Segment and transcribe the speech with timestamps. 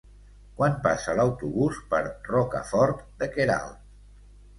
[0.59, 1.99] Quan passa l'autobús per
[2.29, 3.93] Rocafort de Queralt?